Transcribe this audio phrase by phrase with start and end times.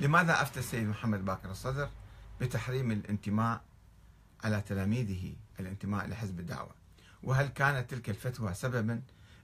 [0.00, 1.88] لماذا أفتى السيد محمد باكر الصدر
[2.40, 3.62] بتحريم الانتماء
[4.44, 6.74] على تلاميذه الانتماء لحزب الدعوة؟
[7.22, 9.02] وهل كانت تلك الفتوى سببا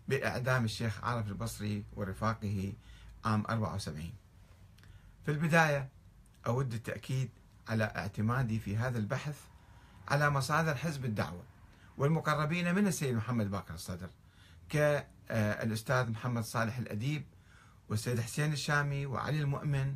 [0.08, 2.72] بإعدام الشيخ عارف البصري ورفاقه
[3.24, 4.12] عام 74
[5.24, 5.88] في البداية
[6.46, 7.30] أود التأكيد
[7.68, 9.36] على اعتمادي في هذا البحث
[10.08, 11.42] على مصادر حزب الدعوة
[11.98, 14.10] والمقربين من السيد محمد باكر الصدر
[14.68, 17.24] كالأستاذ محمد صالح الأديب
[17.88, 19.94] والسيد حسين الشامي وعلي المؤمن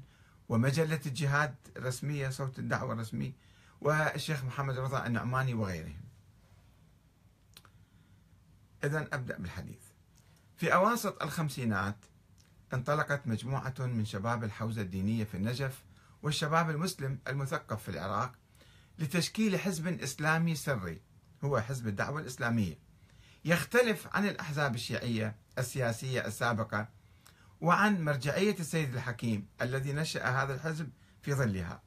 [0.48, 3.32] ومجلة الجهاد الرسمية صوت الدعوة الرسمي
[3.80, 6.00] والشيخ محمد رضا النعماني وغيرهم.
[8.84, 9.82] إذا أبدأ بالحديث.
[10.56, 11.96] في أواسط الخمسينات
[12.74, 15.82] انطلقت مجموعة من شباب الحوزة الدينية في النجف
[16.22, 18.32] والشباب المسلم المثقف في العراق
[18.98, 21.00] لتشكيل حزب إسلامي سري
[21.44, 22.78] هو حزب الدعوة الإسلامية.
[23.44, 26.88] يختلف عن الأحزاب الشيعية السياسية السابقة
[27.64, 30.88] وعن مرجعية السيد الحكيم الذي نشأ هذا الحزب
[31.22, 31.82] في ظلها.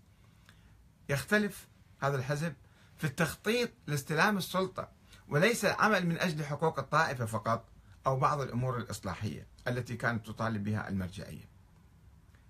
[1.09, 1.67] يختلف
[1.99, 2.53] هذا الحزب
[2.97, 4.89] في التخطيط لاستلام السلطة
[5.27, 7.65] وليس العمل من أجل حقوق الطائفة فقط
[8.07, 11.45] أو بعض الأمور الإصلاحية التي كانت تطالب بها المرجعية.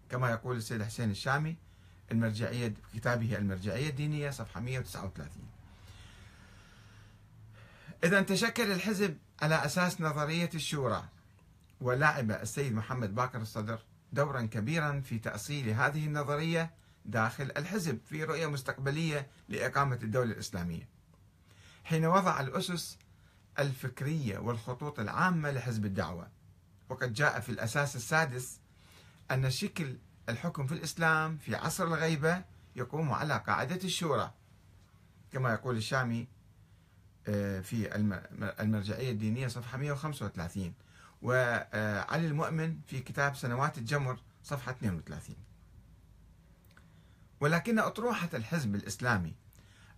[0.10, 1.56] كما يقول السيد حسين الشامي
[2.12, 5.30] المرجعية كتابه المرجعية الدينية صفحة 139
[8.04, 11.04] إذا تشكل الحزب على أساس نظرية الشورى
[11.82, 13.80] ولعب السيد محمد باكر الصدر
[14.14, 16.72] دورا كبيرا في تأصيل هذه النظرية
[17.06, 20.88] داخل الحزب في رؤية مستقبلية لإقامة الدولة الإسلامية.
[21.84, 22.98] حين وضع الأسس
[23.60, 26.28] الفكرية والخطوط العامة لحزب الدعوة
[26.90, 28.60] وقد جاء في الأساس السادس
[29.32, 29.98] أن شكل
[30.30, 32.44] الحكم في الإسلام في عصر الغيبة
[32.76, 34.34] يقوم على قاعدة الشورى.
[35.32, 36.28] كما يقول الشامي
[37.28, 37.96] آه، في
[38.60, 40.74] المرجعية الدينية صفحة 135
[41.22, 45.36] وعلي المؤمن في كتاب سنوات الجمر صفحة 32
[47.40, 49.34] ولكن أطروحة الحزب الإسلامي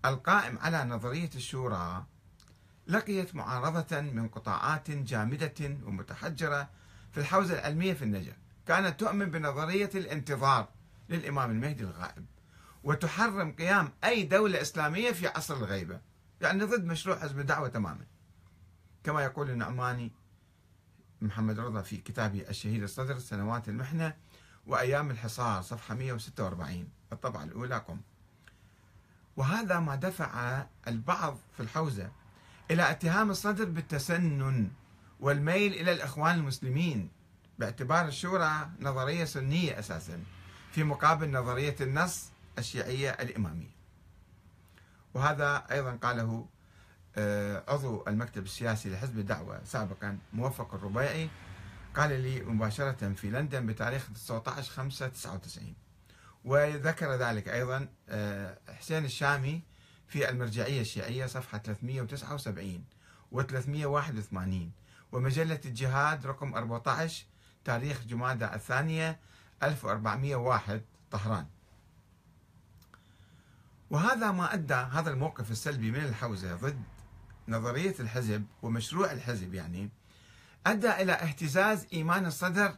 [0.05, 2.05] القائم على نظرية الشورى
[2.87, 6.69] لقيت معارضة من قطاعات جامدة ومتحجرة
[7.11, 8.35] في الحوزة العلمية في النجف
[8.67, 10.67] كانت تؤمن بنظرية الانتظار
[11.09, 12.25] للإمام المهدي الغائب
[12.83, 15.99] وتحرم قيام أي دولة إسلامية في عصر الغيبة.
[16.41, 18.05] يعني ضد مشروع حزب الدعوة تماما.
[19.03, 20.11] كما يقول النعماني
[21.21, 24.13] محمد رضا في كتابه الشهيد الصدر سنوات المحنة
[24.67, 28.01] وأيام الحصار صفحة 146 الطبعة الأولى قم
[29.37, 32.11] وهذا ما دفع البعض في الحوزة
[32.71, 34.71] إلى اتهام الصدر بالتسنن
[35.19, 37.09] والميل إلى الإخوان المسلمين
[37.59, 40.23] باعتبار الشورى نظرية سنية أساسا
[40.71, 43.79] في مقابل نظرية النص الشيعية الإمامية.
[45.13, 46.47] وهذا أيضا قاله
[47.67, 51.29] عضو المكتب السياسي لحزب الدعوة سابقا موفق الربيعي
[51.95, 55.73] قال لي مباشرة في لندن بتاريخ 19 5 99
[56.45, 59.61] وذكر ذلك أيضا آه، حسين الشامي
[60.07, 62.83] في المرجعية الشيعية صفحة 379
[63.31, 64.71] و 381
[65.11, 67.25] ومجلة الجهاد رقم 14
[67.65, 69.19] تاريخ جمادى الثانية
[69.63, 70.81] 1401
[71.11, 71.45] طهران.
[73.89, 76.83] وهذا ما أدى هذا الموقف السلبي من الحوزة ضد
[77.49, 79.89] نظرية الحزب ومشروع الحزب يعني
[80.65, 82.77] أدى إلى اهتزاز إيمان الصدر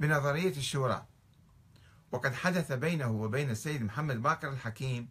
[0.00, 1.06] بنظرية الشورى.
[2.12, 5.08] وقد حدث بينه وبين السيد محمد باكر الحكيم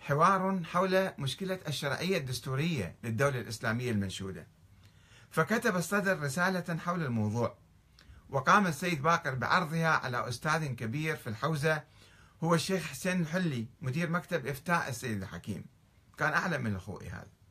[0.00, 4.46] حوار حول مشكلة الشرعية الدستورية للدولة الإسلامية المنشودة.
[5.30, 7.58] فكتب الصدر رسالة حول الموضوع
[8.30, 11.82] وقام السيد باكر بعرضها على أستاذ كبير في الحوزة
[12.44, 15.64] هو الشيخ حسين الحلي مدير مكتب إفتاء السيد الحكيم.
[16.18, 17.41] كان أعلم من أخوي هذا.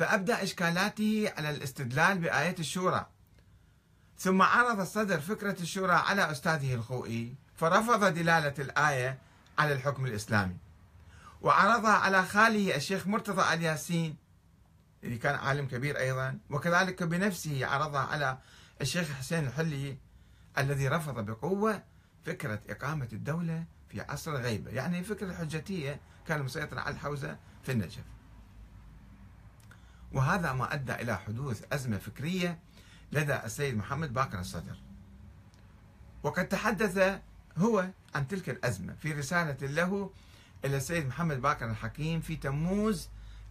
[0.00, 3.06] فأبدى إشكالاته على الاستدلال بآية الشورى.
[4.18, 9.18] ثم عرض الصدر فكرة الشورى على أستاذه الخوئي فرفض دلالة الآية
[9.58, 10.56] على الحكم الإسلامي.
[11.40, 14.16] وعرضها على خاله الشيخ مرتضى الياسين
[15.04, 18.38] اللي كان عالم كبير أيضا وكذلك بنفسه عرضها على
[18.80, 19.96] الشيخ حسين الحلي
[20.58, 21.82] الذي رفض بقوة
[22.26, 24.70] فكرة إقامة الدولة في عصر الغيبة.
[24.70, 28.19] يعني الفكرة الحجتية كان مسيطر على الحوزة في النجف.
[30.12, 32.58] وهذا ما أدى إلى حدوث أزمة فكرية
[33.12, 34.76] لدى السيد محمد باكر الصدر.
[36.22, 37.20] وقد تحدث
[37.58, 40.10] هو عن تلك الأزمة في رسالة له
[40.64, 43.08] إلى السيد محمد باكر الحكيم في تموز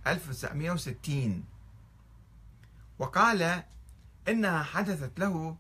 [0.08, 1.44] 1960
[3.00, 3.64] وقال
[4.28, 5.56] إنها حدثت له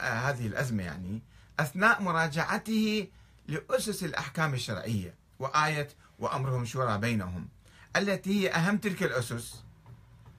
[0.00, 1.22] هذه الأزمة يعني
[1.60, 3.08] أثناء مراجعته
[3.48, 5.88] لأسس الأحكام الشرعية وآية
[6.18, 7.48] وأمرهم شورى بينهم.
[7.96, 9.64] التي هي أهم تلك الأسس.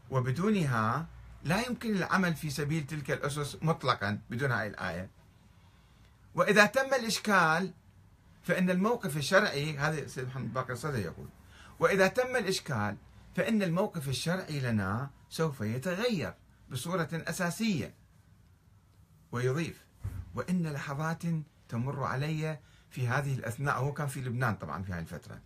[0.09, 1.07] وبدونها
[1.43, 5.09] لا يمكن العمل في سبيل تلك الأسس مطلقا بدون هذه الآية.
[6.35, 7.73] وإذا تم الإشكال
[8.43, 11.27] فإن الموقف الشرعي هذا سيد محمد باقر الصدر يقول
[11.79, 12.97] وإذا تم الإشكال
[13.35, 16.33] فإن الموقف الشرعي لنا سوف يتغير
[16.71, 17.93] بصورة أساسية
[19.31, 19.85] ويضيف
[20.35, 21.23] وإن لحظات
[21.69, 22.59] تمر علي
[22.89, 23.79] في هذه الأثناء.
[23.79, 25.41] هو كان في لبنان طبعا في هذه الفترة.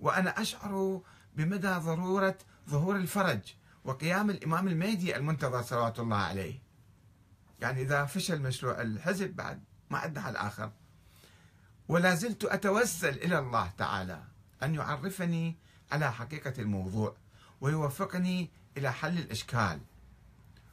[0.00, 1.00] وأنا أشعر
[1.36, 2.38] بمدى ضرورة
[2.68, 3.40] ظهور الفرج
[3.84, 6.62] وقيام الإمام المهدي المنتظر صلوات الله عليه.
[7.60, 10.72] يعني إذا فشل مشروع الحزب بعد ما عندنا حل آخر
[11.88, 14.22] ولا زلت أتوسل إلى الله تعالى
[14.62, 15.56] أن يعرفني
[15.92, 17.16] على حقيقة الموضوع
[17.60, 19.80] ويوفقني إلى حل الإشكال.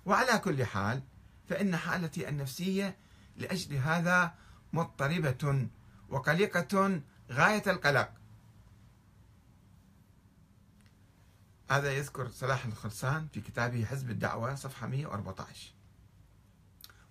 [0.06, 1.04] وعلى كل حال
[1.50, 2.98] فإن حالتي النفسية
[3.36, 4.34] لأجل هذا
[4.74, 5.68] مضطربة
[6.10, 7.02] وقلقة
[7.32, 8.19] غاية القلق.
[11.70, 15.74] هذا يذكر صلاح الخرسان في كتابه حزب الدعوة صفحة 114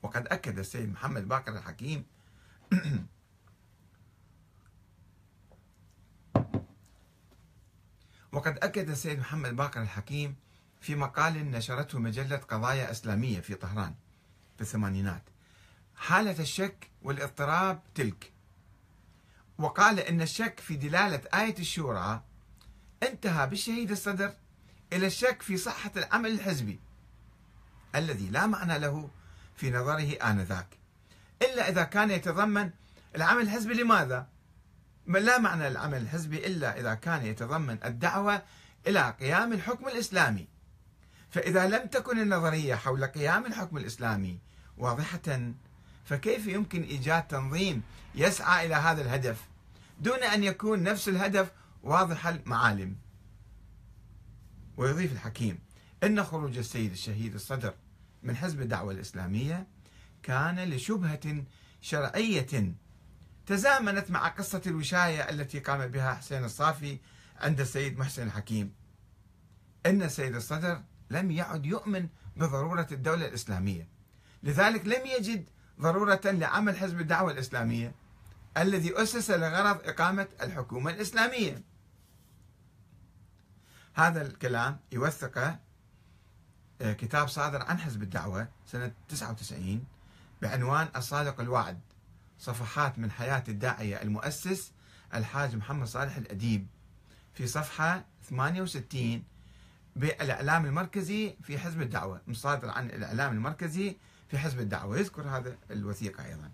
[0.03, 2.05] وقد أكد السيد محمد باقر الحكيم
[8.33, 10.37] وقد أكد السيد محمد باقر الحكيم
[10.81, 13.95] في مقال نشرته مجلة قضايا إسلامية في طهران
[14.57, 15.23] في الثمانينات.
[15.97, 18.33] حالة الشك والاضطراب تلك.
[19.59, 22.23] وقال إن الشك في دلالة آية الشورى
[23.03, 24.35] انتهى بالشهيد الصدر
[24.93, 26.81] إلى الشك في صحة العمل الحزبي
[27.95, 29.11] الذي لا معنى له
[29.57, 30.67] في نظره آنذاك.
[31.43, 32.71] إلا إذا كان يتضمن
[33.17, 34.27] العمل الحزبي لماذا؟
[35.07, 38.43] لا معنى للعمل الحزبي إلا إذا كان يتضمن الدعوة
[38.87, 40.49] إلى قيام الحكم الإسلامي.
[41.31, 44.39] فإذا لم تكن النظرية حول قيام الحكم الإسلامي
[44.79, 45.53] واضحة
[46.05, 47.83] فكيف يمكن إيجاد تنظيم
[48.15, 49.45] يسعى إلى هذا الهدف
[50.01, 51.51] دون أن يكون نفس الهدف
[51.83, 52.97] واضح المعالم؟
[54.79, 55.59] ويضيف الحكيم
[56.05, 57.75] أن خروج السيد الشهيد الصدر
[58.23, 59.67] من حزب الدعوة الإسلامية
[60.23, 61.45] كان لشبهة
[61.81, 62.75] شرعية
[63.47, 66.99] تزامنت مع قصة الوشاية التي قام بها حسين الصافي
[67.37, 68.73] عند السيد محسن الحكيم.
[69.87, 73.89] أن السيد الصدر لم يعد يؤمن بضرورة الدولة الإسلامية.
[74.43, 75.49] لذلك لم يجد
[75.81, 77.95] ضرورة لعمل حزب الدعوة الإسلامية
[78.57, 81.63] الذي أسس لغرض إقامة الحكومة الإسلامية.
[83.99, 85.59] هذا الكلام يوثقه
[86.81, 89.85] آه، كتاب صادر عن حزب الدعوة سنة 99
[90.43, 91.81] بعنوان الصادق الوعد
[92.39, 94.73] صفحات من حياة الداعية المؤسس
[95.15, 96.67] الحاج محمد صالح الأديب
[97.35, 99.23] في صفحة 68
[99.97, 103.97] بالإعلام المركزي في حزب الدعوة مصادر عن الإعلام المركزي
[104.29, 104.99] في حزب الدعوة.
[104.99, 106.51] يذكر هذا الوثيقة أيضا.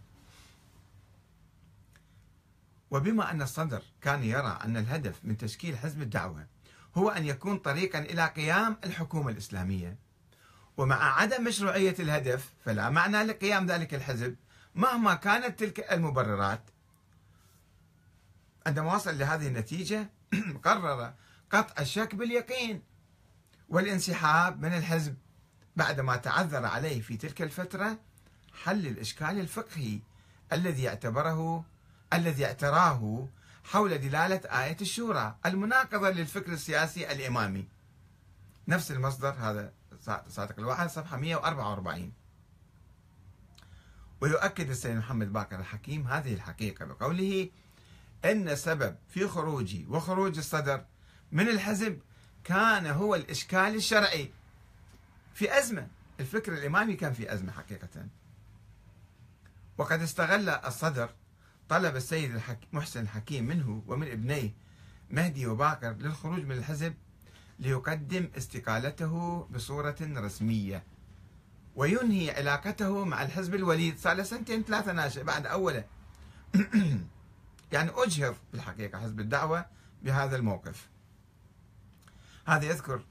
[2.91, 6.46] وبما أن الصدر كان يرى أن الهدف من تشكيل حزب الدعوة
[6.94, 9.96] هو أن يكون طريقا إلى قيام الحكومة الإسلامية.
[10.76, 14.37] ومع عدم مشروعية الهدف فلا معنى لقيام ذلك الحزب
[14.75, 16.62] مهما كانت تلك المبررات.
[18.67, 20.11] عندما وصل لهذه النتيجة
[20.64, 21.12] قرر
[21.50, 22.82] قطع الشك باليقين
[23.69, 25.14] والانسحاب من الحزب
[25.76, 27.99] بعدما تعذر عليه في تلك الفترة
[28.62, 30.00] حل الإشكال الفقهي
[30.52, 31.64] الذي اعتبره
[32.12, 33.29] الذي اعتراه
[33.64, 37.69] حول دلالة آية الشورى المناقضة للفكر السياسي الإمامي.
[38.69, 39.72] نفس المصدر هذا
[40.28, 42.12] صادق الواحد صفحة 144
[44.20, 47.50] ويؤكد السيد محمد باكر الحكيم هذه الحقيقة بقوله
[48.24, 50.84] أن السبب في خروجي وخروج الصدر
[51.32, 52.00] من الحزب
[52.44, 54.31] كان هو الإشكال الشرعي.
[55.34, 55.89] في أزمة.
[56.20, 58.08] الفكر الإمامي كان في أزمة حقيقة.
[59.79, 61.10] وقد استغل الصدر
[61.69, 62.41] طلب السيد
[62.73, 64.55] محسن الحكيم منه ومن ابنيه
[65.11, 66.94] مهدي وباكر للخروج من الحزب
[67.59, 70.85] ليقدم استقالته بصورة رسمية.
[71.77, 75.85] وينهي علاقته مع الحزب الوليد صار له سنتين ثلاثة ناشئ بعد أوله.
[77.73, 79.67] يعني أجهض بالحقيقة حزب الدعوة
[80.03, 80.89] بهذا الموقف.
[82.47, 83.03] هذا يذكر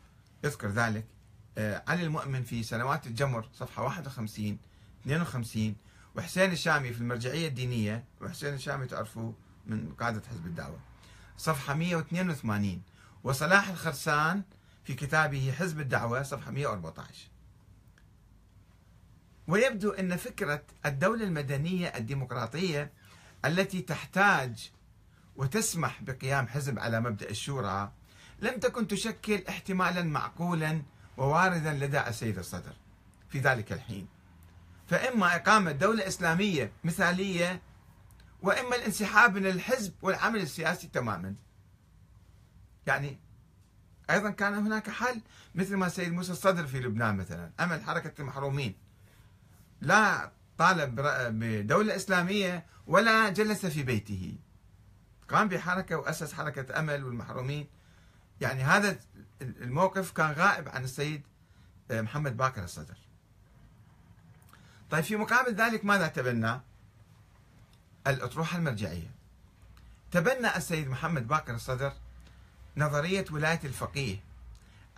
[0.44, 1.06] يذكر ذلك
[1.58, 4.58] آه، علي المؤمن في سنوات الجمر صفحة 51
[5.06, 5.76] 52
[6.15, 9.34] وحسين الشامي في المرجعية الدينية وحسين الشامي تعرفوه
[9.67, 10.79] من قادة حزب الدعوة.
[11.38, 12.82] صفحة 182
[13.24, 14.43] وصلاح الخرسان
[14.84, 17.29] في كتابه حزب الدعوة صفحة 114
[19.48, 22.91] ويبدو أن فكرة الدولة المدنية الديمقراطية
[23.46, 24.72] التي تحتاج
[25.36, 27.91] وتسمح بقيام حزب على مبدأ الشورى
[28.39, 30.82] لم تكن تشكل احتمالا معقولا
[31.17, 32.74] وواردا لدى السيد الصدر
[33.29, 34.08] في ذلك الحين.
[34.88, 37.62] فإما إقامة دولة إسلامية مثالية
[38.42, 41.36] وإما الانسحاب من الحزب والعمل السياسي تماما.
[42.88, 43.20] يعني
[44.10, 45.22] أيضا كان هناك حل
[45.56, 48.75] مثل ما السيد موسى الصدر في لبنان مثلا عمل حركة المحرومين.
[49.82, 54.38] لا طالب بدولة إسلامية ولا جلس في بيته.
[55.30, 57.68] قام بحركة وأسس حركة أمل والمحرومين.
[58.42, 59.00] يعني هذا
[59.42, 61.22] الموقف كان غائب عن السيد
[61.92, 62.98] محمد باكر الصدر.
[64.94, 66.60] طيب في مقابل ذلك ماذا تبنى؟
[68.08, 69.12] الأطروحة المرجعية.
[70.12, 71.94] تبنى السيد محمد باكر الصدر
[72.78, 74.18] نظرية ولاية الفقيه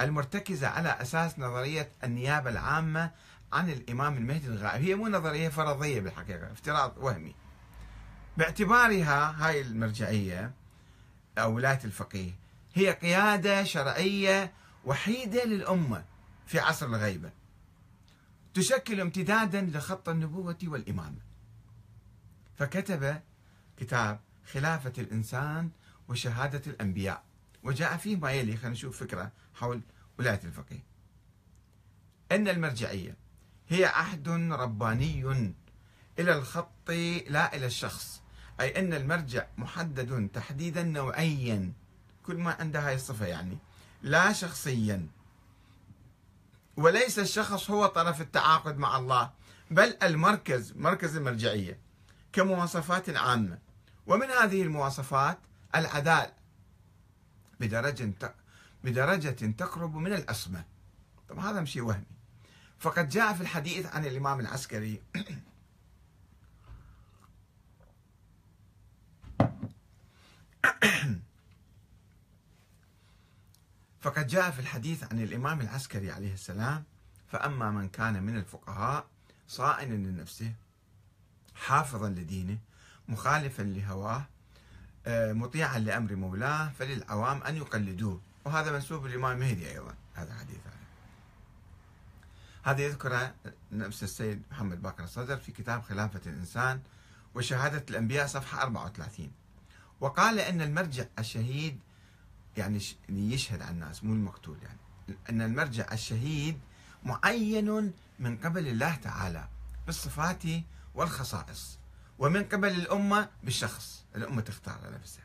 [0.01, 3.11] المرتكزة على أساس نظرية النيابة العامة
[3.53, 4.83] عن الإمام المهدي الغائب.
[4.83, 7.35] هي مو نظرية فرضية بالحقيقة افتراض وهمي.
[8.37, 10.51] باعتبارها هاي المرجعية
[11.37, 12.31] أو ولاية الفقيه
[12.73, 14.51] هي قيادة شرعية
[14.85, 16.03] وحيدة للأمة
[16.47, 17.44] في عصر الغيبة.
[18.55, 21.19] تشكل امتدادا لخط النبوة والإمامة.
[22.55, 23.21] فكتب
[23.77, 24.19] كتاب
[24.51, 25.69] خلافة الإنسان
[26.07, 27.23] وشهادة الأنبياء
[27.63, 29.81] وجاء فيه ما يلي خلينا نشوف فكرة حول
[30.19, 30.83] ولاية الفقيه.
[32.31, 33.17] أن المرجعية
[33.69, 35.53] هي عهد رباني
[36.19, 36.89] إلى الخط
[37.29, 38.21] لا إلى الشخص
[38.59, 41.73] أي أن المرجع محدد تحديدا نوعيا
[42.23, 43.57] كل ما عنده هاي الصفة يعني
[44.01, 45.07] لا شخصيا.
[46.77, 49.31] وليس الشخص هو طرف التعاقد مع الله
[49.71, 51.79] بل المركز مركز المرجعية
[52.33, 53.59] كمواصفات عامة.
[54.07, 55.39] ومن هذه المواصفات
[55.75, 56.33] العدالة
[57.59, 58.35] بدرجة
[58.83, 60.63] بدرجة تقرب من العصمة
[61.29, 62.05] طبعا هذا شيء وهمي.
[62.79, 65.01] فقد جاء في الحديث عن الإمام العسكري.
[74.05, 76.83] فقد جاء في الحديث عن الإمام العسكري عليه السلام
[77.27, 79.05] فأما من كان من الفقهاء
[79.47, 80.53] صائنا لنفسه
[81.55, 82.57] حافظا لدينه
[83.07, 84.25] مخالفا لهواه
[85.07, 88.21] آه، مطيعا لأمر مولاه فللعوام أن يقلدوه.
[88.45, 90.57] وهذا منسوب للإمام المهدي أيضا هذا حديث
[92.65, 92.81] هذا.
[92.81, 93.31] يذكر
[93.71, 96.81] نفس السيد محمد باكر الصدر في كتاب خلافة الإنسان
[97.35, 99.31] وشهادة الأنبياء صفحة 34
[99.99, 101.79] وقال أن المرجع الشهيد
[102.57, 104.79] يعني يشهد على الناس مو المقتول يعني.
[105.29, 106.59] أن المرجع الشهيد
[107.03, 109.47] معين من قبل الله تعالى
[109.85, 110.43] بالصفات
[110.95, 111.79] والخصائص
[112.19, 114.05] ومن قبل الأمة بالشخص.
[114.15, 115.23] الأمة تختار نفسها.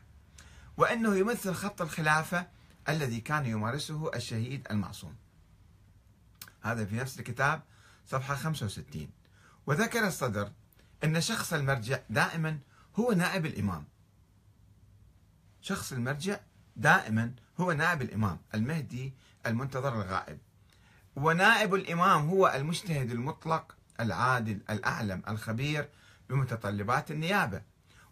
[0.77, 2.47] وأنه يمثل خط الخلافة
[2.89, 5.15] الذي كان يمارسه الشهيد المعصوم.
[6.61, 7.63] هذا في نفس الكتاب
[8.07, 9.09] صفحة 65
[9.67, 10.51] وذكر الصدر
[11.03, 12.59] أن شخص المرجع دائما
[12.95, 13.85] هو نائب الإمام.
[15.61, 16.39] شخص المرجع
[16.75, 19.13] دائما هو نائب الإمام المهدي
[19.45, 20.37] المنتظر الغائب.
[21.15, 25.89] ونائب الإمام هو المجتهد المطلق العادل الأعلم الخبير
[26.29, 27.61] بمتطلبات النيابة.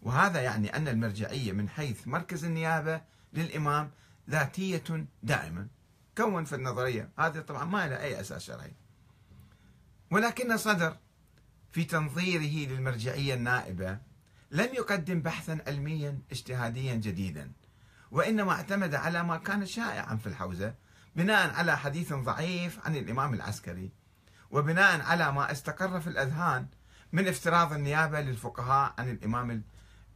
[0.02, 3.00] وهذا يعني أن المرجعية من حيث مركز النيابة
[3.32, 3.90] للإمام
[4.30, 5.68] ذاتية دائما.
[6.16, 8.72] كون في النظرية هذه طبعا ما لها أي أساس شرعي.
[10.10, 10.96] ولكن صدر
[11.72, 13.98] في تنظيره للمرجعية النائبة
[14.50, 17.52] لم يقدم بحثا علميا اجتهاديا جديدا.
[18.10, 20.74] وإنما اعتمد على ما كان شائعا في الحوزة
[21.16, 23.90] بناء على حديث ضعيف عن الإمام العسكري
[24.50, 26.66] وبناء على ما استقر في الأذهان
[27.12, 29.62] من افتراض النيابة للفقهاء عن الإمام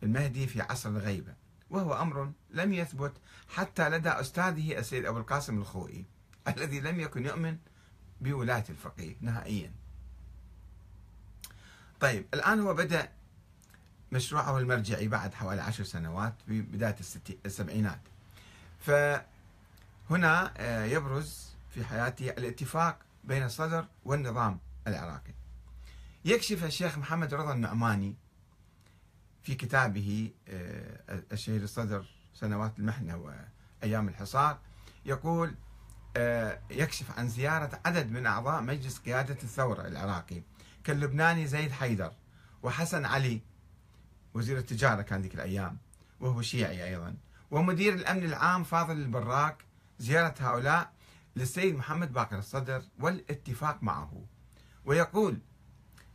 [0.02, 1.34] المهدي في عصر الغيبة.
[1.70, 3.12] وهو أمر لم يثبت
[3.48, 6.04] حتى لدى أستاذه السيد أبو القاسم الخوئي
[6.48, 7.58] الذي لم يكن يؤمن
[8.20, 9.72] بولاية الفقيه نهائيا.
[12.00, 13.08] طيب الآن هو بدأ
[14.14, 16.96] مشروعه المرجعي بعد حوالي عشر سنوات في بداية
[17.46, 18.00] السبعينات.
[18.80, 25.34] فهنا آه، يبرز في حياته الاتفاق بين الصدر والنظام العراقي.
[26.24, 28.14] يكشف الشيخ محمد رضا النعماني
[29.42, 33.16] في كتابه آه، الشهير الصدر سنوات المحنة
[33.82, 34.58] وأيام الحصار
[35.06, 35.54] يقول
[36.16, 40.42] آه، يكشف عن زيارة عدد من أعضاء مجلس قيادة الثورة العراقي
[40.84, 42.12] كاللبناني زيد حيدر
[42.62, 43.40] وحسن علي
[44.34, 45.78] وزير التجارة كان ذيك الأيام
[46.20, 47.14] وهو شيعي أيضا.
[47.50, 49.64] ومدير الأمن العام فاضل البراك
[49.98, 50.92] زيارة هؤلاء
[51.36, 54.22] للسيد محمد باقر الصدر والاتفاق معه.
[54.84, 55.38] ويقول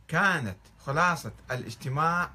[0.08, 2.30] كانت خلاصة الاجتماع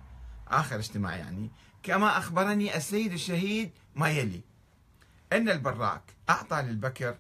[0.48, 1.50] آخر اجتماع يعني
[1.84, 4.42] كما أخبرني السيد الشهيد ما يلي
[5.34, 7.18] أن البراك أعطى للبكر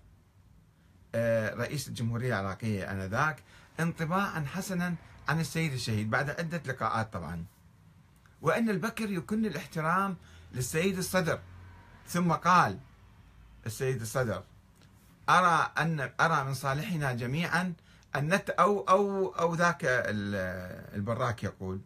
[1.15, 3.43] آه، رئيس الجمهورية العراقية آنذاك
[3.79, 4.95] انطباعا حسنا
[5.27, 7.45] عن السيد الشهيد بعد عدة لقاءات طبعا.
[8.45, 10.17] وأن البكر يكن الاحترام
[10.53, 11.39] للسيد الصدر.
[12.07, 12.79] ثم قال
[13.65, 14.43] السيد الصدر
[15.29, 17.73] أرى أن أرى من صالحنا جميعا
[18.15, 19.79] أن نت أو أو أو ذاك
[20.95, 21.81] البراك يقول.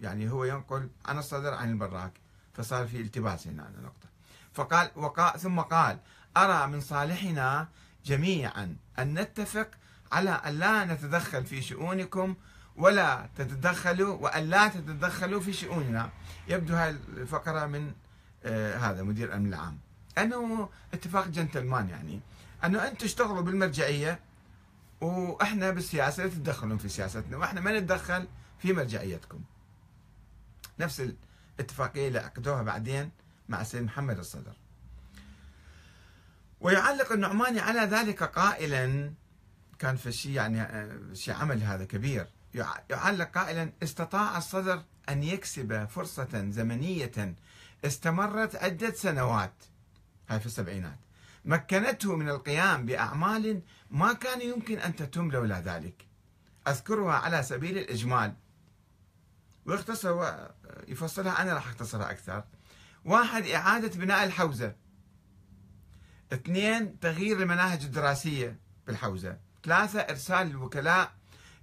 [0.00, 2.12] يعني هو ينقل عن الصدر عن البراك
[2.54, 4.08] فصار في التباس هنا نقطة.
[4.52, 5.98] فقال وقال ثم قال
[6.36, 7.68] أرى من صالحنا
[8.04, 9.68] جميعا أن نتفق
[10.12, 12.34] على أن لا نتدخل في شؤونكم
[12.82, 16.10] ولا تتدخلوا وأن لا تتدخلوا في شؤوننا.
[16.48, 17.92] يبدو هاي الفقرة من
[18.44, 19.78] آه هذا مدير الأمن العام.
[20.18, 22.20] أنه اتفاق جنتلمان يعني.
[22.64, 24.20] أنه أنتم تشتغلوا بالمرجعية
[25.00, 29.40] وإحنا بالسياسة لا تتدخلون في سياستنا وإحنا ما نتدخل في مرجعيتكم.
[30.78, 31.02] نفس
[31.58, 33.10] الاتفاقية اللي عقدوها بعدين
[33.48, 34.56] مع السيد محمد الصدر.
[36.60, 39.12] ويعلق النعماني على ذلك قائلا
[39.78, 42.26] كان في شيء يعني آه، شيء عمل هذا كبير.
[42.90, 47.34] يعلق قائلا استطاع الصدر أن يكسب فرصة زمنية.
[47.84, 49.54] استمرت عدة سنوات.
[50.28, 50.98] هاي في السبعينات.
[51.44, 56.06] مكنته من القيام بأعمال ما كان يمكن أن تتم لولا ذلك.
[56.68, 58.34] أذكرها على سبيل الإجمال.
[59.66, 60.26] ويختصر
[60.88, 62.44] يفصلها أنا راح أختصرها أكثر.
[63.04, 64.74] واحد إعادة بناء الحوزة.
[66.32, 69.38] اثنين تغيير المناهج الدراسية بالحوزة.
[69.64, 71.12] ثلاثة إرسال الوكلاء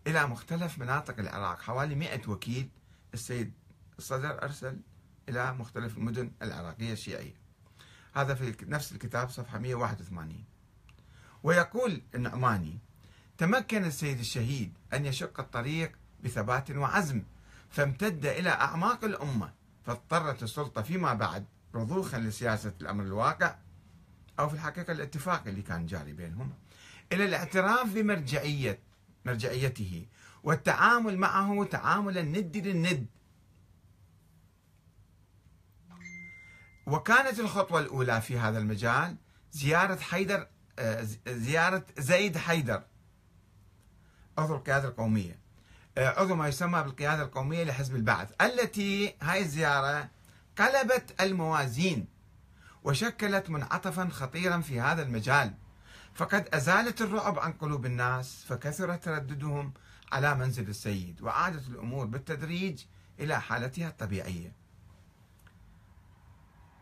[0.09, 1.61] إلى مختلف مناطق العراق.
[1.61, 2.69] حوالي 100 وكيل
[3.13, 3.53] السيد
[3.97, 4.79] الصدر أرسل
[5.29, 7.35] إلى مختلف المدن العراقية الشيعية.
[8.13, 10.43] هذا في نفس الكتاب صفحة 181
[11.43, 12.79] ويقول النعماني
[13.37, 15.91] تمكن السيد الشهيد أن يشق الطريق
[16.23, 17.23] بثبات وعزم
[17.69, 19.53] فامتد إلى أعماق الأمة
[19.85, 23.55] فاضطرت السلطة فيما بعد رضوخا لسياسة الأمر الواقع
[24.39, 26.53] أو في الحقيقة الاتفاق اللي كان جاري بينهم
[27.11, 28.79] إلى الاعتراف بمرجعية
[29.25, 30.05] مرجعيته.
[30.43, 33.07] والتعامل معه تعاملا ند للند.
[36.87, 39.15] وكانت الخطوة الأولى في هذا المجال
[39.51, 40.47] زيارة حيدر
[40.79, 42.83] آه، زيارة زيد حيدر.
[44.37, 45.39] عضو القيادة القومية.
[45.97, 48.31] آه، عضو ما يسمى بالقيادة القومية لحزب البعث.
[48.41, 50.09] التي هاي الزيارة
[50.57, 52.07] قلبت الموازين
[52.83, 55.53] وشكلت منعطفا خطيرا في هذا المجال.
[56.19, 59.73] فقد أزالت الرعب عن قلوب الناس فكثر ترددهم
[60.11, 62.83] على منزل السيد وعادت الأمور بالتدريج
[63.19, 64.53] إلى حالتها الطبيعية.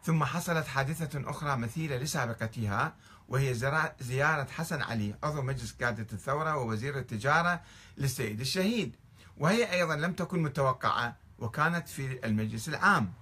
[0.03, 2.95] ثم حصلت حادثة أخرى مثيلة لسابقتها
[3.29, 3.53] وهي
[3.99, 7.61] زيارة حسن علي عضو مجلس قيادة الثورة ووزير التجارة
[7.97, 8.95] للسيد الشهيد.
[9.37, 13.13] وهي أيضا لم تكن متوقعة وكانت في المجلس العام.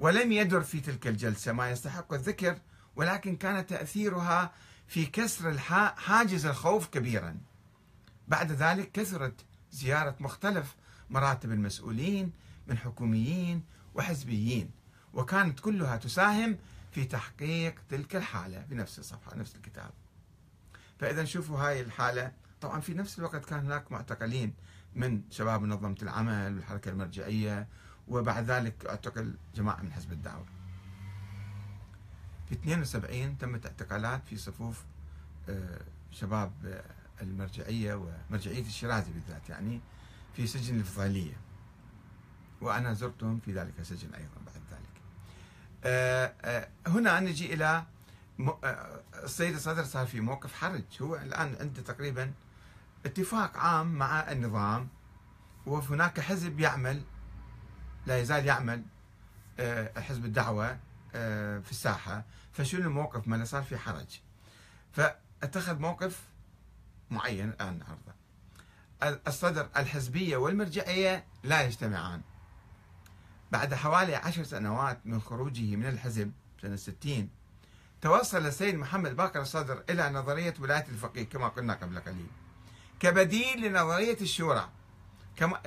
[0.00, 2.58] ولم يدر في تلك الجلسة ما يستحق الذكر
[2.96, 4.52] ولكن كان تأثيرها
[4.88, 5.58] في كسر
[5.96, 7.36] حاجز الخوف كبيرا.
[8.28, 10.76] بعد ذلك كثرت زيارة مختلف
[11.10, 12.32] مراتب المسؤولين
[12.66, 13.62] من حكوميين
[13.94, 14.70] وحزبيين
[15.14, 16.58] وكانت كلها تساهم
[16.92, 19.90] في تحقيق تلك الحالة في نفس الصفحة نفس الكتاب.
[20.98, 24.54] فإذا شوفوا هاي الحالة طبعا في نفس الوقت كان هناك معتقلين
[24.94, 27.68] من شباب منظمة العمل والحركة المرجعية
[28.08, 30.46] وبعد ذلك أعتقل جماعة من حزب الدعوة.
[32.48, 34.84] في 72 تمت اعتقالات في صفوف
[35.48, 35.80] آه،
[36.12, 39.80] شباب آه، المرجعية ومرجعية الشيرازي بالذات يعني
[40.36, 41.36] في سجن الفضيلية
[42.60, 45.02] وأنا زرتهم في ذلك السجن أيضا بعد ذلك.
[45.84, 47.84] آه، هنا نجي إلى
[49.14, 50.82] السيد الصدر صار في موقف حرج.
[51.02, 52.32] هو الآن عنده تقريبا
[53.06, 54.88] اتفاق عام مع النظام
[55.66, 57.02] وهناك حزب يعمل
[58.06, 58.82] لا يزال يعمل
[59.96, 60.78] حزب الدعوة.
[61.62, 64.20] في الساحة فشنو الموقف ما صار في حرج؟
[64.92, 66.22] فاتخذ موقف
[67.10, 68.18] معين الآن نعرضه
[69.26, 72.20] الصدر الحزبية والمرجعية لا يجتمعان.
[73.52, 77.28] بعد حوالي عشر سنوات من خروجه من الحزب سنة 60
[78.02, 82.26] توصل السيد محمد باقر الصدر إلى نظرية ولاية الفقيه كما قلنا قبل قليل.
[83.00, 84.68] كبديل لنظرية الشورى
[85.36, 85.60] كما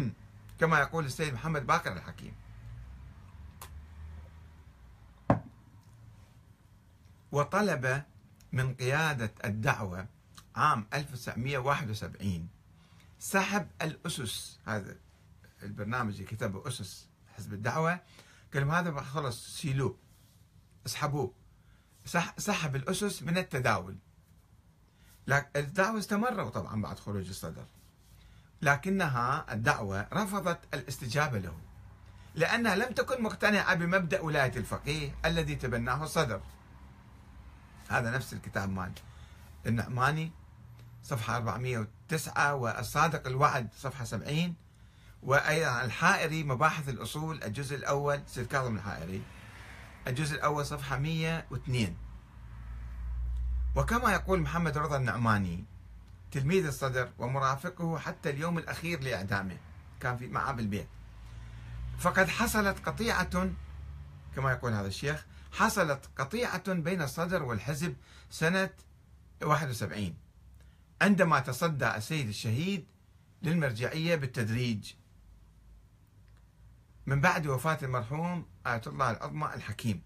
[0.60, 2.34] كما يقول السيد محمد باقر الحكيم.
[7.36, 8.02] وطلب
[8.52, 10.08] من قيادة الدعوة
[10.56, 12.48] عام 1971
[13.18, 14.96] سحب الأسس هذا
[15.62, 18.00] البرنامج اللي كتبه أسس حزب الدعوة
[18.54, 19.96] قال لهم هذا خلص شيلوه
[20.86, 21.32] اسحبوه.
[22.38, 23.96] سحب الأسس من التداول.
[25.56, 27.64] الدعوة استمروا طبعا بعد خروج الصدر.
[28.62, 31.58] لكنها الدعوة رفضت الاستجابة له
[32.34, 36.40] لأنها لم تكن مقتنعة بمبدأ ولاية الفقيه الذي تبناه الصدر.
[37.88, 38.92] هذا نفس الكتاب مال
[39.66, 40.32] النعماني
[41.02, 44.54] صفحة 409 والصادق الوعد صفحة 70
[45.22, 49.22] وأيضا الحائري مباحث الأصول الجزء الأول سيد كاظم الحائري.
[50.06, 51.96] الجزء الأول صفحة 102
[53.74, 55.64] وكما يقول محمد رضا النعماني
[56.30, 59.56] تلميذ الصدر ومرافقه حتى اليوم الأخير لإعدامه.
[60.00, 60.88] كان في معه بالبيت
[61.98, 63.50] فقد حصلت قطيعة
[64.36, 67.96] كما يقول هذا الشيخ حصلت قطيعة بين الصدر والحزب
[68.30, 68.70] سنة
[69.42, 70.14] 71
[71.02, 72.86] عندما تصدى السيد الشهيد
[73.42, 74.92] للمرجعية بالتدريج.
[77.06, 80.02] من بعد وفاة المرحوم آية الله العظمى الحكيم.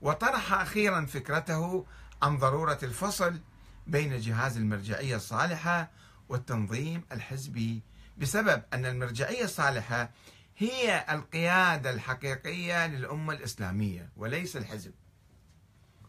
[0.00, 1.86] وطرح أخيرا فكرته
[2.22, 3.40] عن ضرورة الفصل
[3.86, 5.90] بين جهاز المرجعية الصالحة
[6.28, 7.82] والتنظيم الحزبي
[8.18, 10.10] بسبب أن المرجعية الصالحة
[10.56, 14.92] هي القيادة الحقيقية للأمة الإسلامية وليس الحزب.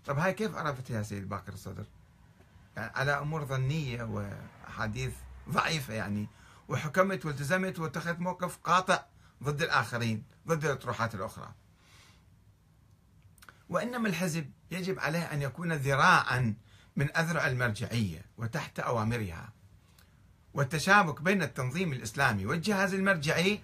[0.05, 1.86] طب هاي كيف عرفتها يا سيد باكر الصدر؟
[2.77, 5.13] يعني على أمور ظنية وأحاديث
[5.49, 6.27] ضعيفة يعني
[6.67, 9.05] وحكمت والتزمت واتخذت موقف قاطع
[9.43, 11.51] ضد الآخرين ضد الأطروحات الأخرى.
[13.69, 16.55] وإنما الحزب يجب عليه أن يكون ذراعا
[16.95, 19.53] من أذرع المرجعية وتحت أوامرها.
[20.53, 23.62] والتشابك بين التنظيم الإسلامي والجهاز المرجعي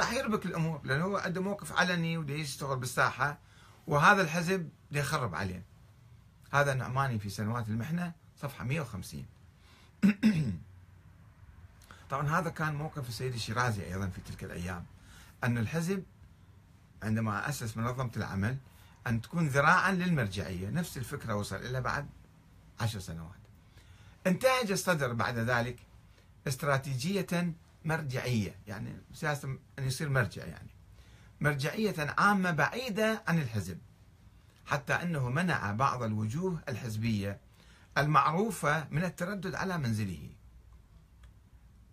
[0.00, 3.38] راح يربك الأمور لأنه هو عنده موقف علني وده يشتغل بالساحة
[3.86, 5.62] وهذا الحزب يخرب عليه.
[6.52, 9.26] هذا النعماني في سنوات المحنة صفحة 150
[12.10, 14.84] طبعا هذا كان موقف السيد الشيرازي أيضا في تلك الأيام
[15.44, 16.04] أن الحزب
[17.02, 18.56] عندما أسس منظمة العمل
[19.06, 22.06] أن تكون ذراعا للمرجعية نفس الفكرة وصل إلى بعد
[22.80, 23.40] عشر سنوات.
[24.26, 25.78] انتهج الصدر بعد ذلك
[26.48, 27.54] استراتيجية
[27.86, 30.70] مرجعية يعني سياسة أن يصير مرجع يعني.
[31.40, 33.78] مرجعية عامة بعيدة عن الحزب.
[34.66, 37.40] حتى أنه منع بعض الوجوه الحزبية
[37.98, 40.30] المعروفة من التردد على منزله.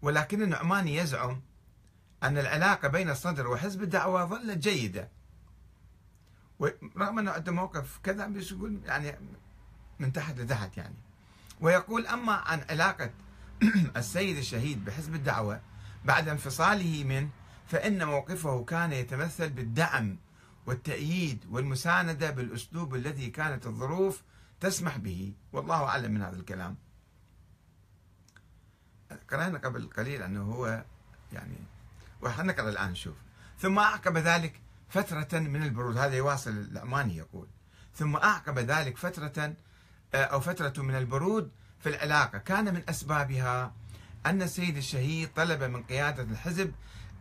[0.01, 1.41] ولكن النعماني يزعم
[2.23, 5.09] أن العلاقة بين الصدر وحزب الدعوة ظلت جيدة.
[6.97, 9.15] رغم أنه عنده موقف كذا بس يقول يعني
[9.99, 10.95] من تحت لتحت يعني.
[11.61, 13.11] ويقول أما عن علاقة
[13.97, 15.61] السيد الشهيد بحزب الدعوة
[16.05, 17.29] بعد انفصاله منه
[17.67, 20.17] فإن موقفه كان يتمثل بالدعم
[20.65, 24.21] والتأييد والمساندة بالأسلوب الذي كانت الظروف
[24.59, 25.33] تسمح به.
[25.53, 26.77] والله أعلم من هذا الكلام.
[29.31, 30.83] قرأنا قبل قليل أنه هو
[31.33, 31.57] يعني
[32.21, 33.15] وحنقرأ الآن نشوف
[33.59, 35.97] ثم أعقب ذلك فترة من البرود.
[35.97, 37.47] هذا يواصل الأماني يقول.
[37.95, 39.55] ثم أعقب ذلك فترة
[40.13, 42.37] آه، أو فترة من البرود في العلاقة.
[42.37, 43.73] كان من أسبابها
[44.25, 46.73] أن السيد الشهيد طلب من قيادة الحزب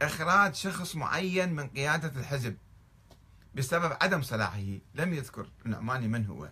[0.03, 2.57] إخراج شخص معين من قيادة الحزب
[3.55, 4.79] بسبب عدم صلاحه.
[4.95, 6.49] لم يذكر النعماني من هو.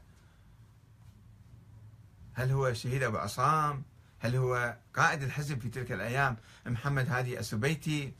[2.33, 3.83] هل هو الشهيد أبو عصام؟
[4.19, 6.37] هل هو قائد الحزب في تلك الأيام؟
[6.67, 8.13] محمد هادي السبيتي.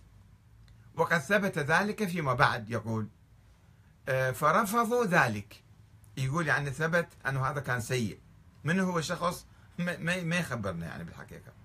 [0.97, 3.09] وقد ثبت ذلك فيما بعد يقول
[4.09, 5.63] آه، فرفضوا ذلك.
[6.17, 8.19] يقول يعني ثبت أنه هذا كان سيء.
[8.65, 9.47] من هو شخص؟
[9.79, 11.60] ما يخبرنا يعني بالحقيقة.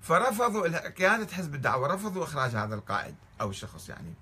[0.00, 4.14] فرفضوا قيادة حزب الدعوة رفضوا إخراج هذا القائد أو الشخص يعني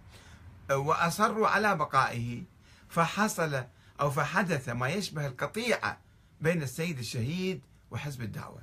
[0.70, 2.42] وأصروا على بقائه
[2.88, 3.64] فحصل
[4.00, 6.00] أو فحدث ما يشبه القطيعة
[6.40, 8.62] بين السيد الشهيد وحزب الدعوة.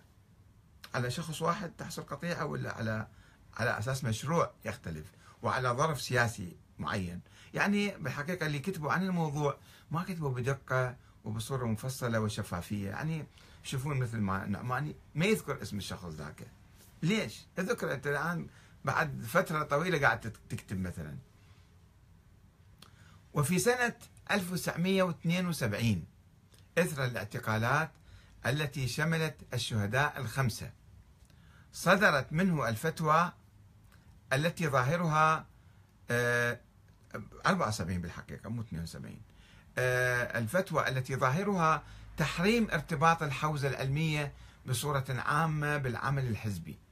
[0.94, 3.08] على شخص واحد تحصل قطيعة ولا على
[3.58, 5.06] على أساس مشروع يختلف
[5.42, 7.22] وعلى ظرف سياسي معين.
[7.54, 9.58] يعني بالحقيقة اللي كتبوا عن الموضوع
[9.92, 12.90] ما كتبوا بدقة وبصورة مفصلة وشفافية.
[12.90, 13.26] يعني
[13.66, 16.48] يشوفون مثل ما نعماني ما يذكر اسم الشخص ذاك.
[17.06, 18.48] ليش؟ أذكر أنت الآن
[18.86, 21.18] بعد فترة طويلة قاعد تكتب مثلا.
[23.34, 23.96] وفي سنة
[24.32, 26.06] 1972
[26.78, 27.92] إثر الاعتقالات
[28.46, 30.72] التي شملت الشهداء الخمسة.
[31.74, 33.32] صدرت منه الفتوى
[34.34, 35.46] التي ظاهرها
[36.12, 39.22] 74 آه، بالحقيقة مو 72
[39.78, 41.84] آه، الفتوى التي ظاهرها
[42.18, 44.34] تحريم ارتباط الحوزة العلمية
[44.66, 46.85] بصورة عامة بالعمل الحزبي.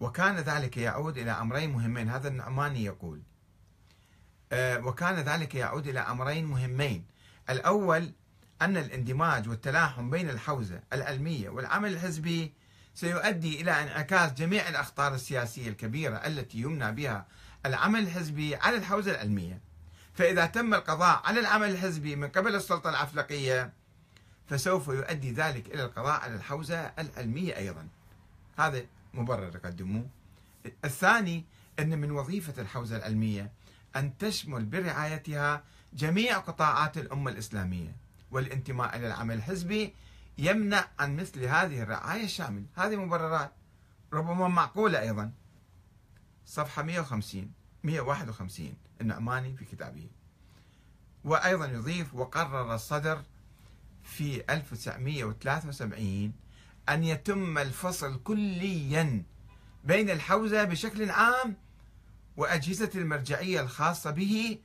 [0.00, 2.08] وكان ذلك يعود إلى أمرين مهمين.
[2.08, 3.22] هذا النعماني يقول
[4.52, 7.04] آه، وكان ذلك يعود إلى أمرين مهمين.
[7.50, 8.12] الأول
[8.62, 12.52] أن الاندماج والتلاحم بين الحوزة العلمية والعمل الحزبي
[12.94, 17.26] سيؤدي إلى انعكاس جميع الأخطار السياسية الكبيرة التي يمنى بها
[17.66, 19.60] العمل الحزبي على الحوزة العلمية.
[20.14, 23.72] فإذا تم القضاء على العمل الحزبي من قبل السلطة العفلقية
[24.46, 27.88] فسوف يؤدي ذلك إلى القضاء على الحوزة العلمية أيضا.
[28.58, 28.82] هذا
[29.14, 30.06] مبرر يقدموه
[30.84, 31.44] الثاني
[31.78, 33.52] أن من وظيفة الحوزة العلمية
[33.96, 37.96] أن تشمل برعايتها جميع قطاعات الأمة الإسلامية
[38.30, 39.94] والانتماء إلى العمل الحزبي
[40.38, 43.52] يمنع عن مثل هذه الرعاية الشاملة هذه مبررات
[44.12, 45.32] ربما معقولة أيضا.
[46.46, 47.52] صفحة 150
[47.84, 50.08] 151 النعماني في كتابه.
[51.24, 53.22] وأيضا يضيف وقرر الصدر
[54.02, 56.32] في 1973
[56.88, 59.22] أن يتم الفصل كليا
[59.84, 61.56] بين الحوزة بشكل عام
[62.36, 64.58] وأجهزة المرجعية الخاصة به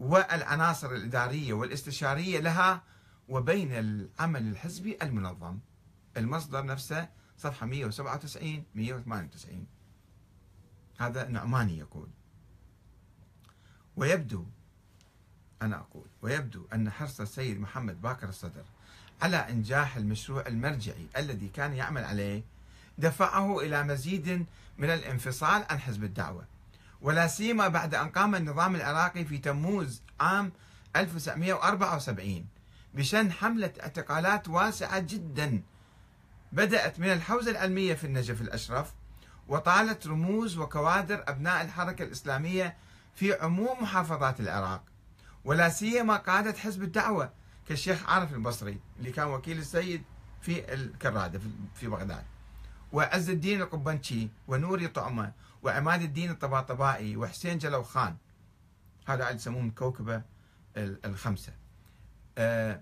[0.00, 2.82] والعناصر الإدارية والاستشارية لها
[3.28, 5.58] وبين العمل الحزبي المنظم.
[6.16, 9.66] المصدر نفسه صفحة 197 198
[10.98, 12.08] هذا نعماني يقول.
[13.96, 14.46] ويبدو
[15.62, 18.64] أنا أقول ويبدو أن حرص السيد محمد باكر الصدر
[19.22, 22.44] على إنجاح المشروع المرجعي الذي كان يعمل عليه
[22.98, 24.46] دفعه إلى مزيد
[24.78, 26.44] من الانفصال عن حزب الدعوة.
[27.00, 30.52] ولا سيما بعد أن قام النظام العراقي في تموز عام
[30.96, 32.46] 1974
[32.94, 35.62] بشن حملة اعتقالات واسعة جدا.
[36.52, 38.92] بدأت من الحوزة العلمية في النجف الأشرف
[39.48, 42.76] وطالت رموز وكوادر أبناء الحركة الإسلامية
[43.14, 44.82] في عموم محافظات العراق.
[45.44, 47.32] ولا سيما قادة حزب الدعوة
[47.68, 50.02] كالشيخ عارف البصري اللي كان وكيل السيد
[50.40, 51.40] في الكرادة
[51.74, 52.24] في بغداد.
[52.92, 58.16] وعز الدين القبنشي ونوري طعمة وعماد الدين الطباطبائي وحسين جلو خان.
[59.06, 60.22] هذا يسمون كوكبة
[60.76, 61.52] الخمسة.
[62.38, 62.80] آه،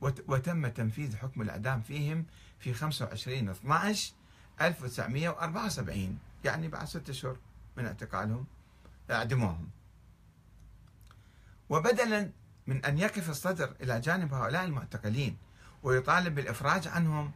[0.00, 2.26] وتم تنفيذ حكم الإعدام فيهم
[2.58, 4.12] في 25 12
[4.60, 7.36] 1974 يعني بعد ستة أشهر
[7.76, 8.46] من اعتقالهم
[9.10, 9.70] اعدموهم.
[11.68, 12.30] وبدلا
[12.70, 15.36] من أن يقف الصدر إلى جانب هؤلاء المعتقلين
[15.82, 17.32] ويطالب بالإفراج عنهم.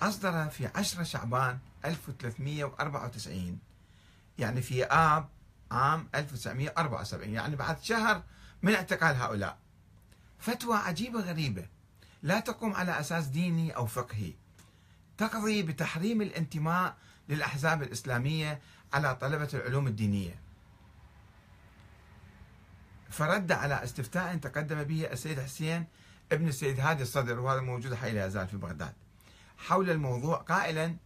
[0.00, 3.58] أصدر في 10 شعبان 1394
[4.38, 5.28] يعني في آب
[5.70, 8.22] عام 1974 يعني بعد شهر
[8.62, 9.58] من اعتقال هؤلاء.
[10.38, 11.66] فتوى عجيبة غريبة
[12.22, 14.32] لا تقوم على أساس ديني أو فقهي.
[15.18, 16.96] تقضي بتحريم الانتماء
[17.28, 18.60] للأحزاب الإسلامية
[18.92, 20.34] على طلبة العلوم الدينية.
[23.10, 25.86] فرد على استفتاء تقدم به السيد حسين
[26.32, 28.92] ابن السيد هادي الصدر وهذا موجود حي لا يزال في بغداد.
[29.58, 30.96] حول الموضوع قائلا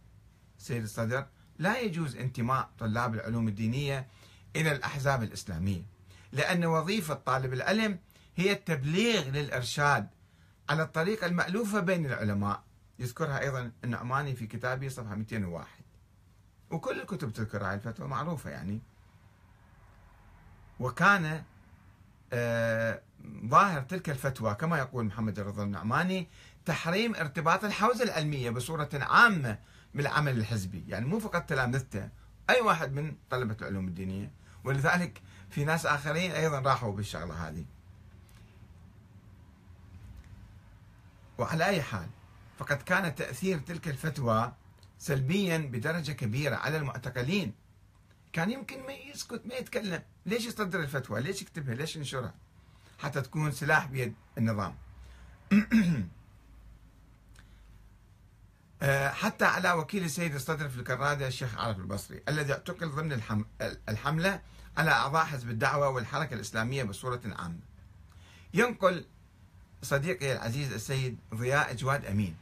[0.57, 1.25] سيد الصدر
[1.59, 4.07] لا يجوز انتماء طلاب العلوم الدينية
[4.55, 5.81] إلى الأحزاب الإسلامية
[6.31, 7.99] لأن وظيفة طالب العلم
[8.35, 10.07] هي التبليغ للإرشاد
[10.69, 12.63] على الطريقة المألوفة بين العلماء.
[12.99, 15.67] يذكرها أيضا النعماني في كتابه صفحة 201
[16.71, 18.79] وكل الكتب تذكر هذه الفتوى معروفة يعني.
[20.79, 21.43] وكان
[23.49, 26.27] ظاهر تلك الفتوى كما يقول محمد رضا النعماني
[26.65, 29.59] تحريم ارتباط الحوزة العلمية بصورة عامة
[29.93, 30.83] بالعمل الحزبي.
[30.87, 32.09] يعني مو فقط تلامذته
[32.49, 34.31] أي واحد من طلبة العلوم الدينية.
[34.63, 37.65] ولذلك في ناس آخرين أيضا راحوا بالشغلة هذه.
[41.37, 42.07] وعلى أي حال
[42.57, 44.53] فقد كان تأثير تلك الفتوى
[44.99, 47.53] سلبيا بدرجة كبيرة على المعتقلين.
[48.35, 50.01] كان يمكن ما يسكت ما يتكلم.
[50.25, 52.33] ليش يصدر الفتوى؟ ليش يكتبها؟ ليش ينشرها؟
[52.99, 54.75] حتى تكون سلاح بيد النظام.
[58.81, 63.21] آه، حتى على وكيل السيد الصدر في الكرادة الشيخ عارف البصري الذي اعتقل ضمن
[63.89, 64.41] الحملة
[64.77, 67.59] على أعضاء حزب الدعوة والحركة الإسلامية بصورة عامة.
[68.53, 69.05] ينقل
[69.81, 72.35] صديقي العزيز السيد ضياء جواد أمين.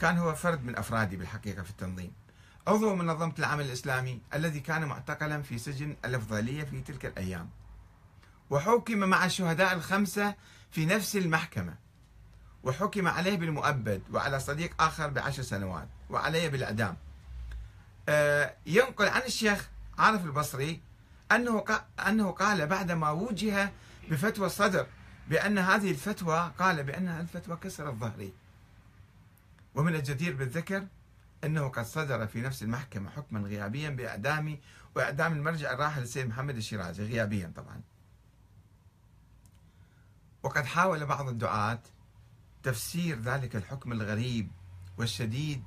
[0.00, 2.23] كان هو فرد من أفرادي بالحقيقة في التنظيم.
[2.66, 7.50] عضو منظمة العمل الإسلامي الذي كان معتقلا في سجن الأفضلية في تلك الأيام.
[8.50, 10.34] وحكم مع الشهداء الخمسة
[10.70, 11.74] في نفس المحكمة.
[12.62, 16.96] وحكم عليه بالمؤبد وعلى صديق آخر بعشر سنوات وعليه بالإعدام.
[18.08, 20.80] آه، ينقل عن الشيخ عارف البصري
[21.32, 21.64] أنه
[22.08, 23.72] أنه قال بعدما وجه
[24.10, 24.86] بفتوى الصدر
[25.28, 28.32] بأن هذه الفتوى قال بأن الفتوى كسرت ظهري
[29.74, 30.86] ومن الجدير بالذكر
[31.44, 34.60] أنه قد صدر في نفس المحكمة حكما غيابيا بإعدامي
[34.96, 37.80] وإعدام المرجع الراحل السيد محمد الشيرازي غيابيا طبعا.
[40.42, 41.82] وقد حاول بعض الدعاة
[42.62, 44.50] تفسير ذلك الحكم الغريب
[44.98, 45.64] والشديد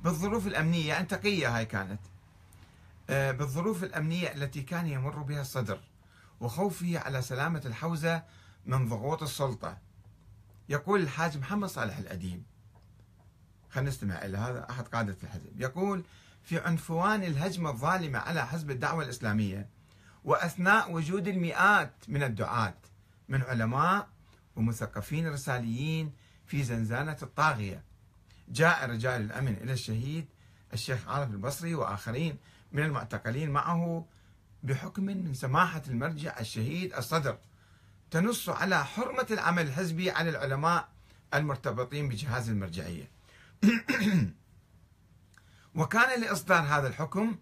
[0.00, 0.88] بالظروف الأمنية.
[0.88, 2.00] يعني تقية هاي كانت.
[3.10, 5.80] آه، بالظروف الأمنية التي كان يمر بها الصدر
[6.40, 8.22] وخوفه على سلامة الحوزة
[8.66, 9.78] من ضغوط السلطة.
[10.68, 12.42] يقول الحاج محمد صالح الأديب
[13.70, 15.60] خلينا نستمع إلى هذا أحد قادة الحزب.
[15.60, 16.04] يقول
[16.42, 19.68] في عنفوان الهجمة الظالمة على حزب الدعوة الإسلامية
[20.24, 22.74] وأثناء وجود المئات من الدعاة
[23.28, 24.08] من علماء
[24.56, 26.12] ومثقفين رساليين
[26.46, 27.82] في زنزانة الطاغية
[28.48, 30.26] جاء رجال الأمن إلى الشهيد
[30.72, 32.36] الشيخ عارف البصري وآخرين
[32.72, 34.06] من المعتقلين معه
[34.62, 37.38] بحكم من سماحة المرجع الشهيد الصدر
[38.10, 40.88] تنص على حرمة العمل الحزبي على العلماء
[41.34, 43.10] المرتبطين بجهاز المرجعية.
[45.74, 47.36] وكان لإصدار هذا الحكم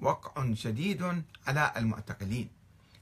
[0.00, 2.50] وقع شديد على المعتقلين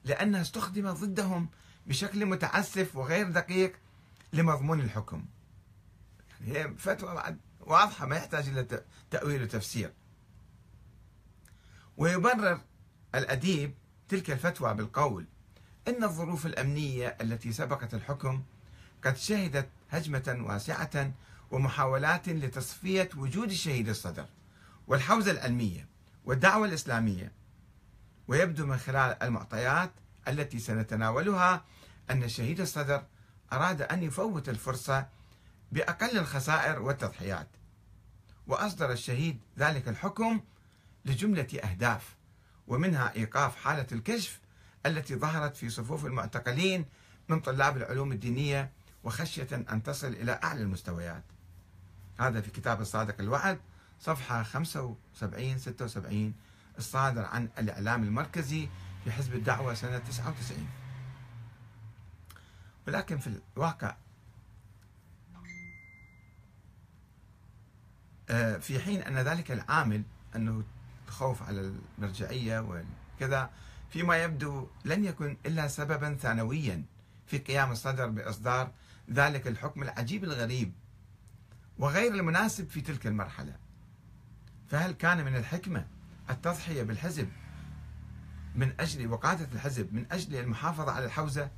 [0.05, 1.49] لأنها استخدم ضدهم
[1.87, 3.73] بشكل متعسف وغير دقيق
[4.33, 5.25] لمضمون الحكم.
[6.41, 9.93] يعني هي فتوى واضحة ما يحتاج إلى تأويل وتفسير.
[11.97, 12.61] ويبرر
[13.15, 13.75] الأديب
[14.09, 15.27] تلك الفتوى بالقول
[15.89, 18.43] إن الظروف الأمنية التي سبقت الحكم
[19.05, 21.13] قد شهدت هجمة واسعة
[21.51, 24.27] ومحاولات لتصفية وجود الشهيد الصدر
[24.87, 25.87] والحوزة العلمية
[26.25, 27.33] والدعوة الإسلامية.
[28.29, 29.91] ويبدو من خلال المعطيات
[30.29, 31.65] التي سنتناولها
[32.11, 33.05] أن الشهيد الصدر
[33.53, 35.07] أراد أن يفوت الفرصة
[35.73, 37.49] بأقل الخسائر والتضحيات.
[38.47, 40.41] وأصدر الشهيد ذلك الحكم
[41.05, 42.17] لجملة أهداف
[42.67, 44.41] ومنها إيقاف حالة الكشف
[44.87, 46.85] التي ظهرت في صفوف المعتقلين
[47.29, 48.71] من طلاب العلوم الدينية
[49.05, 51.25] وخشية أن تصل إلى أعلى المستويات.
[52.19, 53.59] هذا في كتاب الصادق الوعد
[54.01, 56.35] صفحة 75 76
[56.79, 58.69] الصادر عن الإعلام المركزي
[59.05, 60.69] في حزب الدعوة سنة 99
[62.87, 63.97] ولكن في الواقع
[68.31, 70.03] آه، في حين أن ذلك العامل
[70.37, 70.63] أنه
[71.09, 72.85] الخوف على المرجعية
[73.21, 73.51] وكذا
[73.91, 76.85] فيما يبدو لن يكن إلا سببا ثانويا
[77.27, 78.73] في قيام الصدر بإصدار
[79.11, 80.73] ذلك الحكم العجيب الغريب
[81.79, 83.57] وغير المناسب في تلك المرحلة.
[84.69, 85.87] فهل كان من الحكمة
[86.31, 87.29] التضحية بالحزب
[88.55, 91.51] من أجل وقادة الحزب من أجل المحافظة على الحوزة؟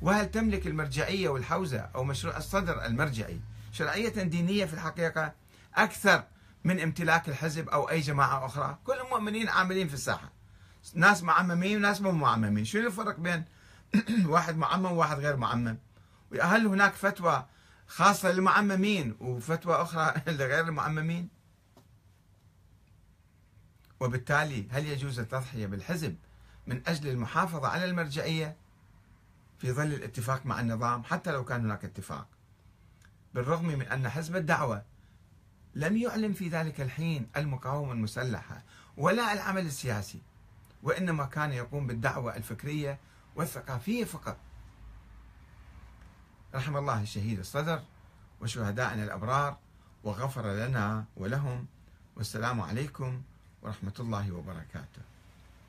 [0.00, 3.40] وهل تملك المرجعية والحوزة أو مشروع الصدر المرجعي
[3.72, 5.32] شرعية دينية في الحقيقة
[5.74, 6.24] أكثر
[6.64, 10.32] من امتلاك الحزب أو أي جماعة أخرى؟ كل المؤمنين عاملين في الساحة.
[10.94, 12.64] ناس معممين وناس مو معممين.
[12.64, 13.44] شنو الفرق بين
[14.26, 15.78] واحد معمم وواحد غير معمم؟
[16.32, 17.46] وهل هناك فتوى
[17.88, 21.28] خاصة للمعممين وفتوى أخرى لغير المعممين.
[24.00, 26.16] وبالتالي هل يجوز التضحية بالحزب
[26.66, 28.56] من أجل المحافظة على المرجعية؟
[29.58, 32.28] في ظل الاتفاق مع النظام حتى لو كان هناك اتفاق.
[33.34, 34.82] بالرغم من أن حزب الدعوة
[35.74, 38.62] لم يعلن في ذلك الحين المقاومة المسلحة
[38.96, 40.22] ولا العمل السياسي
[40.82, 42.98] وإنما كان يقوم بالدعوة الفكرية
[43.36, 44.36] والثقافية فقط.
[46.54, 47.82] رحم الله الشهيد الصدر
[48.40, 49.56] وشهدائنا الأبرار
[50.04, 51.66] وغفر لنا ولهم
[52.16, 53.22] والسلام عليكم
[53.62, 55.07] ورحمة الله وبركاته.